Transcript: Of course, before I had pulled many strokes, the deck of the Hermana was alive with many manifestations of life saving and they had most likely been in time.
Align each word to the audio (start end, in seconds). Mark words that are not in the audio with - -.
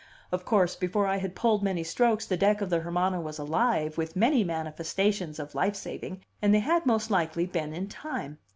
Of 0.31 0.45
course, 0.45 0.75
before 0.75 1.05
I 1.05 1.17
had 1.17 1.35
pulled 1.35 1.61
many 1.61 1.83
strokes, 1.83 2.25
the 2.25 2.35
deck 2.35 2.59
of 2.59 2.71
the 2.71 2.79
Hermana 2.79 3.21
was 3.21 3.37
alive 3.37 3.99
with 3.99 4.15
many 4.15 4.43
manifestations 4.43 5.37
of 5.37 5.53
life 5.53 5.75
saving 5.75 6.23
and 6.41 6.55
they 6.55 6.59
had 6.61 6.87
most 6.87 7.11
likely 7.11 7.45
been 7.45 7.71
in 7.71 7.87
time. 7.87 8.39